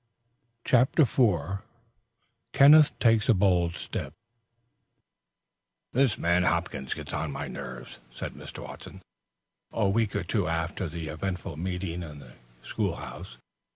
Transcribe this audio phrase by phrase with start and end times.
[0.65, 1.59] CHAPTER IV
[2.53, 4.13] KENNETH TAKES A BOLD STEP
[5.93, 8.63] "This man Hopkins gets on my nerves," said Mr.
[8.63, 9.03] Watson,
[9.71, 12.33] a week or two after the eventful meeting in the
[12.63, 13.37] school house.